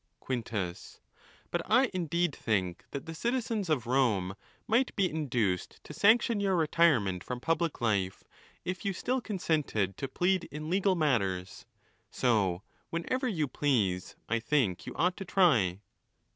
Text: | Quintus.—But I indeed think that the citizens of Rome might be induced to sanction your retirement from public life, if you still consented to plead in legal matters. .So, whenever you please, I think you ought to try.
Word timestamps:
| 0.13 0.19
Quintus.—But 0.19 1.61
I 1.63 1.91
indeed 1.93 2.35
think 2.35 2.85
that 2.89 3.05
the 3.05 3.13
citizens 3.13 3.69
of 3.69 3.85
Rome 3.85 4.33
might 4.65 4.95
be 4.95 5.07
induced 5.07 5.79
to 5.83 5.93
sanction 5.93 6.39
your 6.39 6.55
retirement 6.55 7.23
from 7.23 7.39
public 7.39 7.81
life, 7.81 8.23
if 8.65 8.83
you 8.83 8.93
still 8.93 9.21
consented 9.21 9.97
to 9.97 10.07
plead 10.07 10.45
in 10.45 10.71
legal 10.71 10.95
matters. 10.95 11.67
.So, 12.09 12.63
whenever 12.89 13.27
you 13.27 13.47
please, 13.47 14.15
I 14.27 14.39
think 14.39 14.87
you 14.87 14.95
ought 14.95 15.17
to 15.17 15.25
try. 15.25 15.81